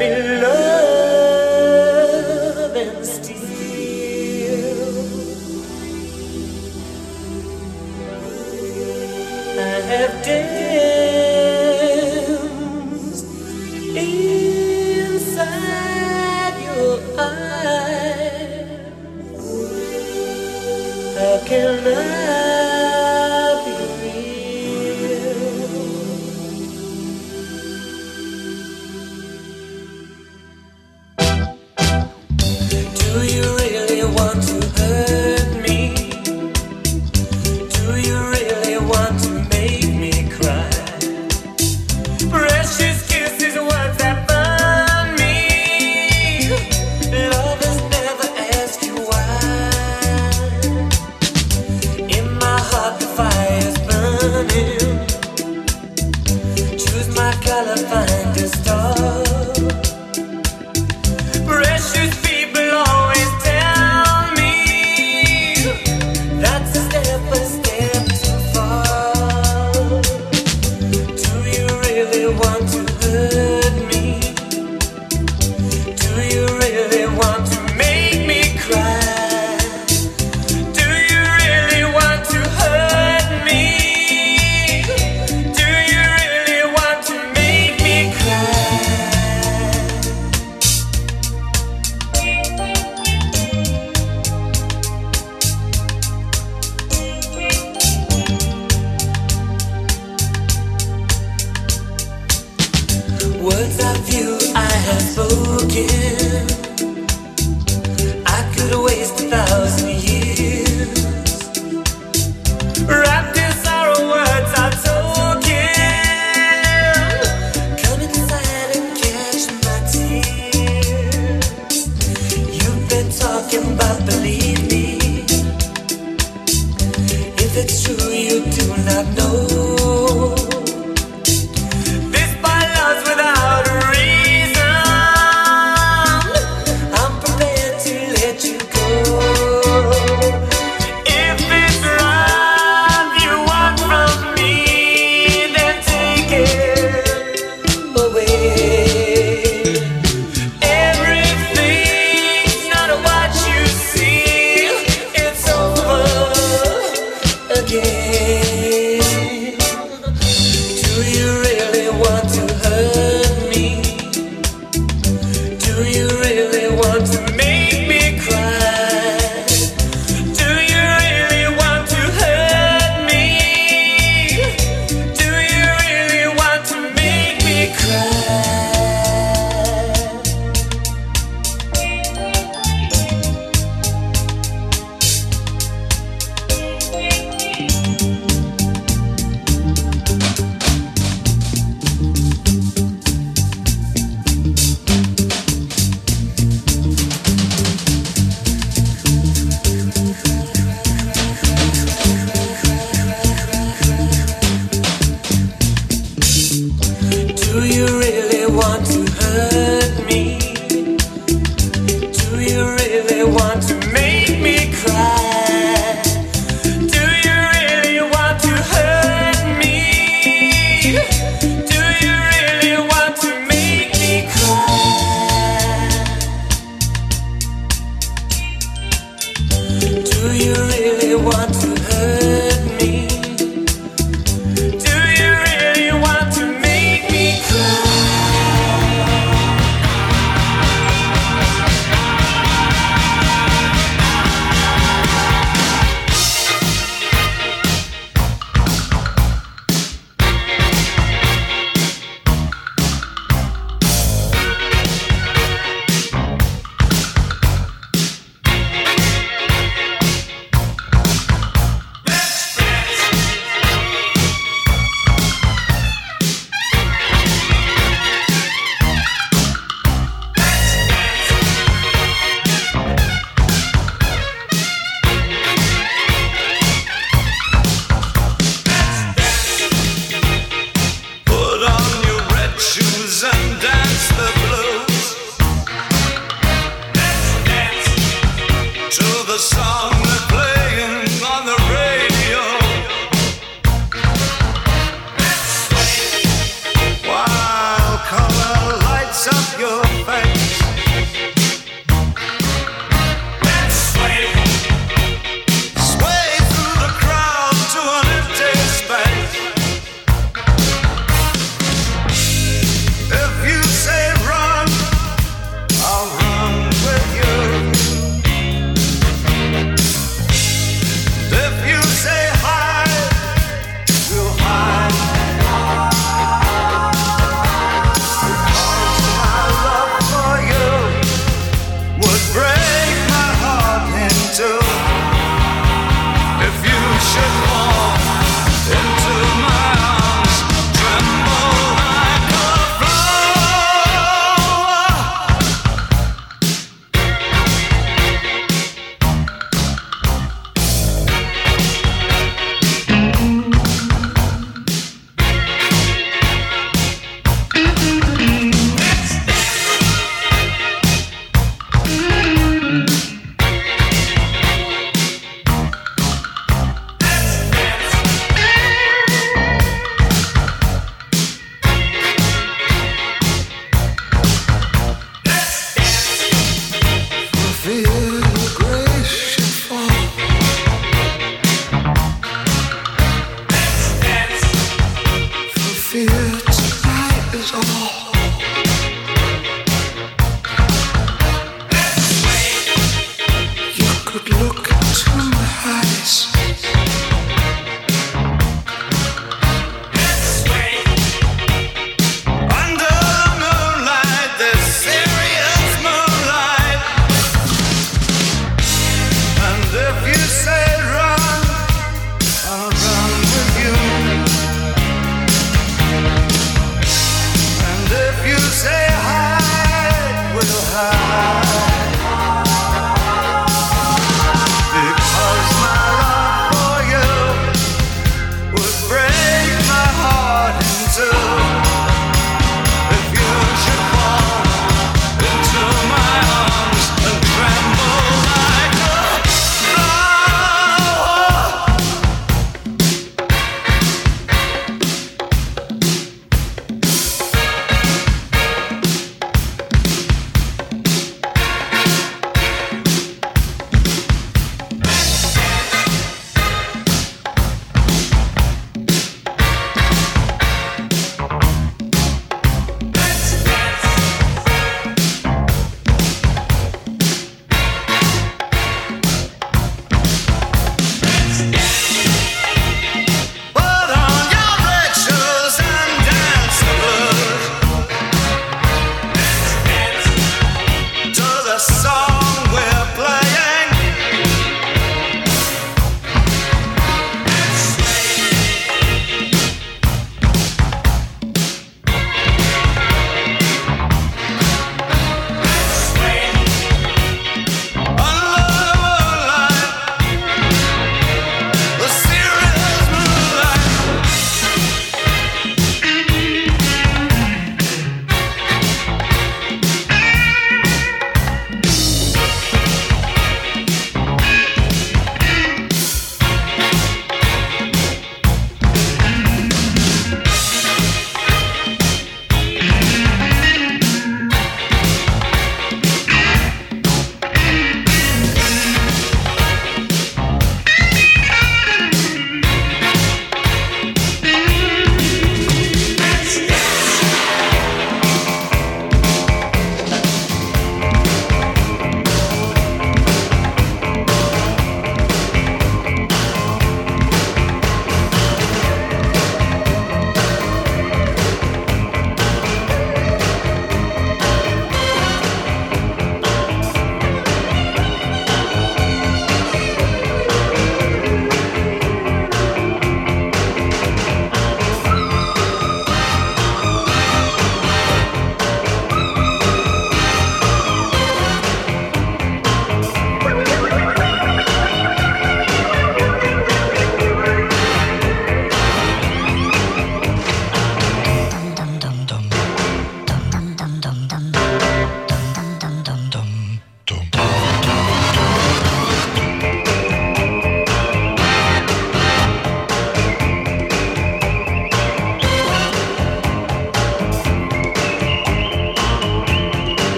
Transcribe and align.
me 0.00 0.08
love 0.40 0.49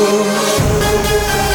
you. 0.00 1.49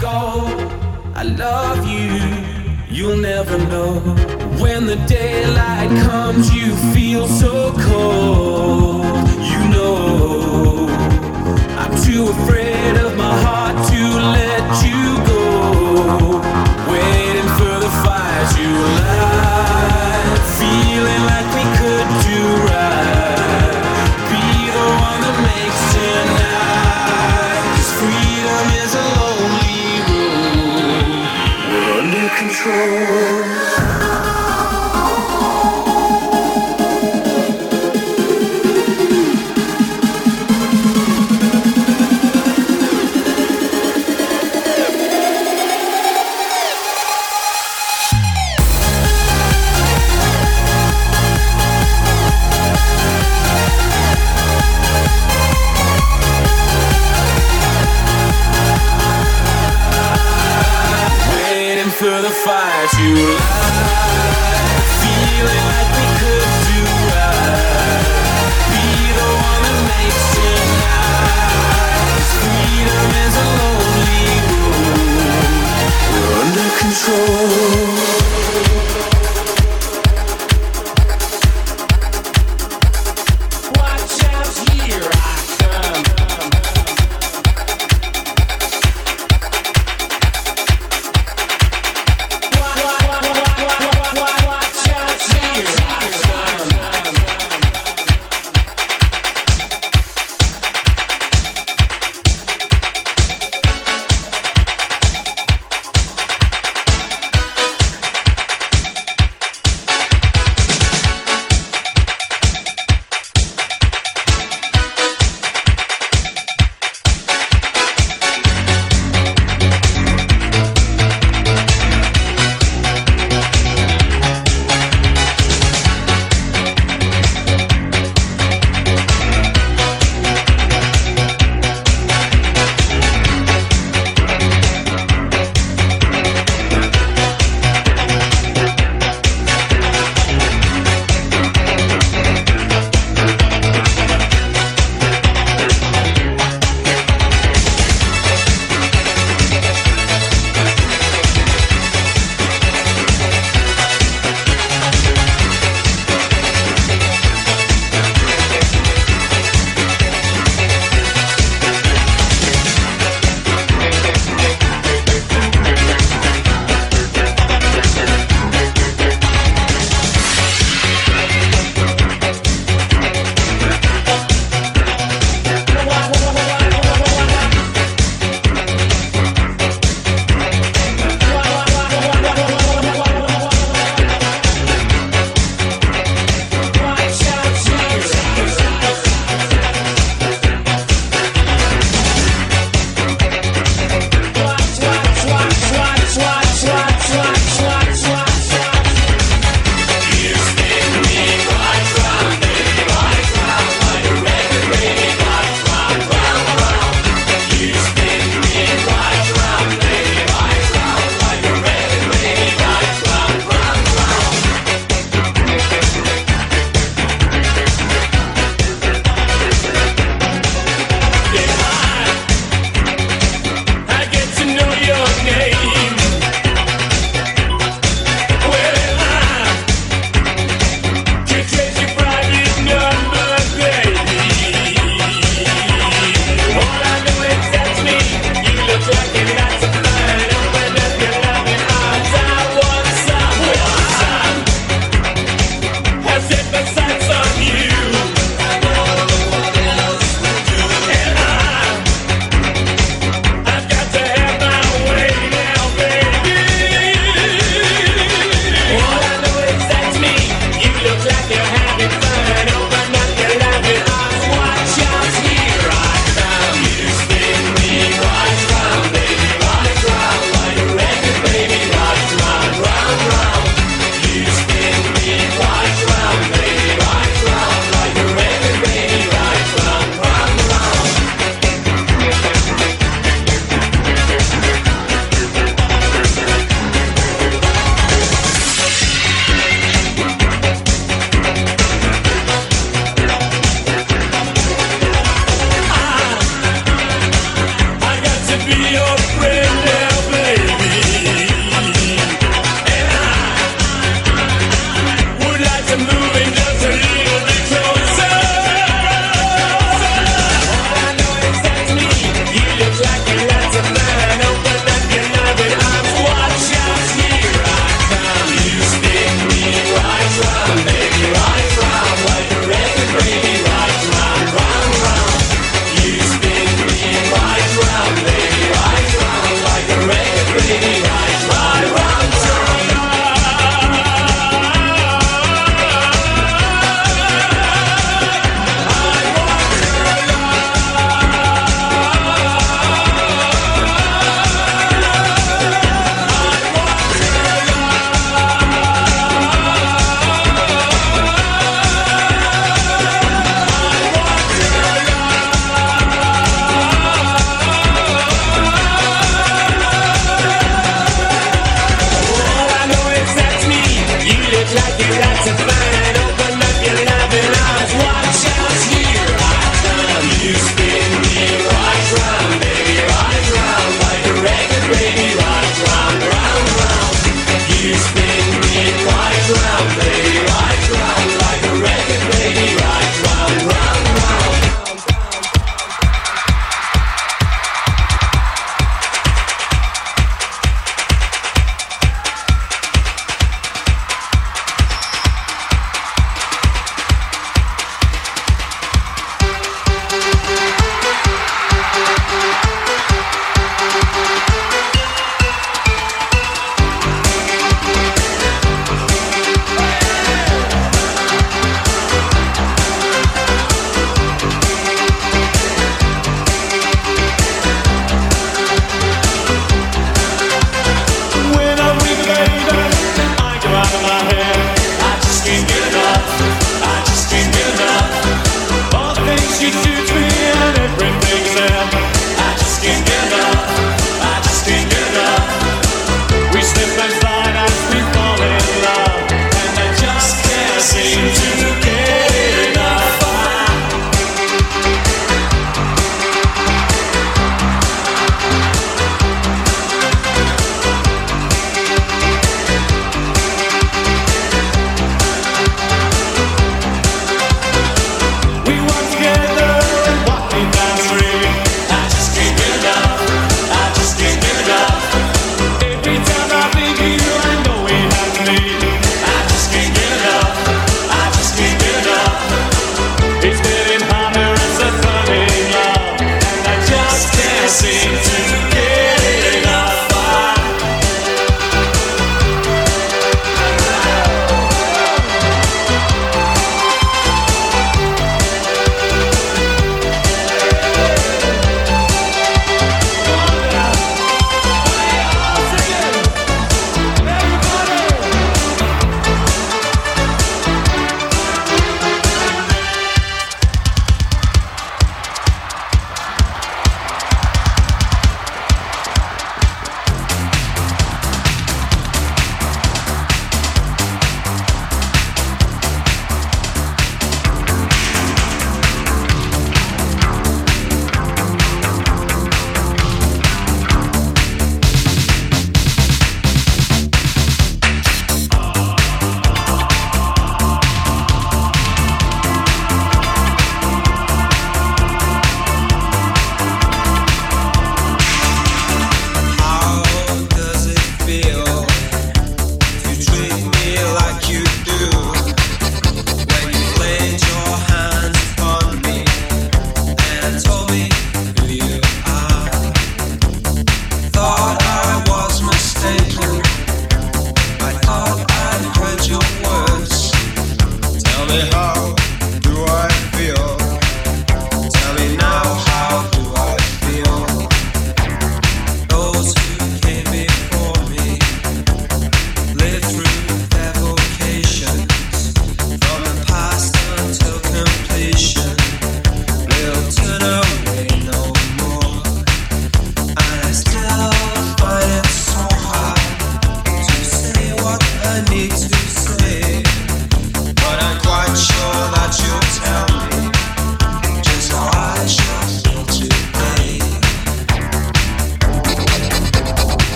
go. 0.00 0.46
I 1.14 1.22
love 1.22 1.86
you, 1.86 2.10
you'll 2.94 3.16
never 3.16 3.58
know. 3.58 4.00
When 4.60 4.86
the 4.86 4.96
daylight 5.06 5.90
comes, 6.08 6.52
you 6.54 6.74
feel 6.94 7.26
so 7.26 7.72
cold. 7.78 9.04
You 9.50 9.60
know, 9.74 10.88
I'm 11.78 11.94
too 12.02 12.28
afraid 12.28 12.96
of 12.96 13.16
my 13.16 13.34
heart. 13.42 13.65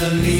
Leave 0.00 0.39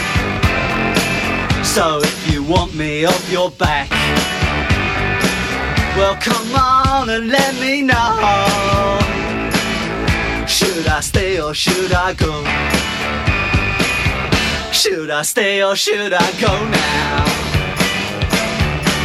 So 1.71 2.01
if 2.03 2.29
you 2.29 2.43
want 2.43 2.75
me 2.75 3.05
off 3.05 3.31
your 3.31 3.49
back, 3.49 3.89
well 5.95 6.17
come 6.17 6.53
on 6.53 7.09
and 7.09 7.29
let 7.29 7.55
me 7.61 7.81
know. 7.81 8.99
Should 10.45 10.85
I 10.85 10.99
stay 10.99 11.39
or 11.39 11.53
should 11.53 11.93
I 11.93 12.13
go? 12.13 12.43
Should 14.73 15.09
I 15.11 15.21
stay 15.21 15.63
or 15.63 15.77
should 15.77 16.11
I 16.11 16.31
go 16.41 16.51
now? 16.51 17.25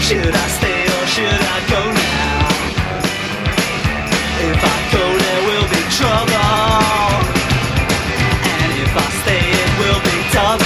Should 0.00 0.34
I 0.34 0.48
stay 0.58 0.82
or 0.96 1.06
should 1.14 1.42
I 1.56 1.58
go 1.70 1.82
now? 2.02 2.48
If 4.50 4.58
I 4.74 4.78
go, 4.90 5.04
there 5.22 5.42
will 5.48 5.68
be 5.70 5.82
trouble. 5.98 6.66
And 8.58 8.70
if 8.82 8.92
I 8.96 9.08
stay, 9.22 9.44
it 9.64 9.70
will 9.78 10.00
be 10.02 10.16
double. 10.34 10.65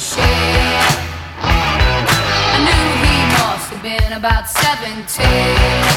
I 0.00 1.42
knew 2.62 2.86
he 3.02 3.18
must 3.34 3.70
have 3.72 3.82
been 3.82 4.12
about 4.12 4.48
17. 4.48 5.87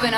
We 0.00 0.10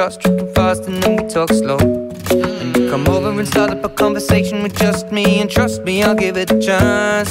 shots, 0.00 0.16
tripping 0.16 0.50
fast, 0.54 0.84
and 0.86 1.02
then 1.02 1.16
we 1.16 1.28
talk 1.28 1.50
slow. 1.50 1.76
And 1.76 2.74
come 2.88 3.06
over 3.08 3.38
and 3.38 3.46
start 3.46 3.70
up 3.70 3.84
a 3.84 3.88
conversation 3.90 4.62
with 4.62 4.74
just 4.74 5.12
me, 5.12 5.40
and 5.42 5.50
trust 5.50 5.82
me, 5.82 6.02
I'll 6.02 6.14
give 6.14 6.38
it 6.38 6.50
a 6.50 6.58
chance. 6.58 7.30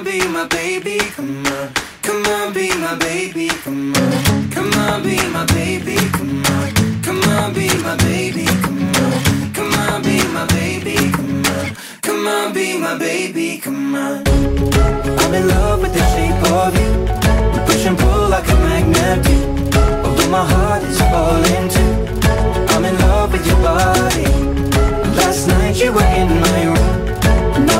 On, 0.00 0.04
be 0.04 0.26
my 0.28 0.46
baby. 0.46 0.98
Come 0.98 1.46
on. 1.46 1.72
Come 2.02 2.24
on, 2.26 2.52
be 2.52 2.68
my 2.76 2.94
baby. 2.96 3.48
Come 3.48 3.94
on. 3.94 4.50
Come 4.50 4.72
on, 4.74 5.02
be 5.02 5.16
my 5.28 5.44
baby. 5.46 5.96
Come 6.12 6.44
on. 6.46 7.02
Come 7.02 7.22
on, 7.24 7.52
be 7.52 7.68
my 7.82 7.96
baby. 7.96 8.46
Come 8.46 8.94
on. 8.96 9.52
Come 9.52 9.74
on, 9.74 10.02
be 10.02 10.16
my 10.32 10.46
baby. 10.46 10.96
Come 11.12 11.44
on. 11.46 11.76
Come 12.02 12.26
on, 12.26 12.52
be 12.52 12.78
my 12.78 12.98
baby. 12.98 13.58
Come 13.58 13.94
on. 13.94 14.22
I'm 15.20 15.34
in 15.34 15.48
love 15.48 15.82
with 15.82 15.92
the 15.92 16.04
shape 16.14 16.42
of 16.50 16.74
you. 16.80 16.90
We 17.52 17.66
push 17.66 17.84
and 17.86 17.98
pull 17.98 18.28
like 18.28 18.48
a 18.48 18.59